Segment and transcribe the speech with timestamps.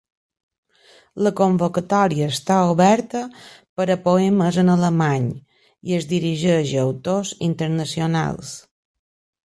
[1.27, 3.21] La convocatòria està oberta
[3.81, 5.31] per a poemes en alemany
[5.91, 8.61] i es dirigeix a autors internacionals.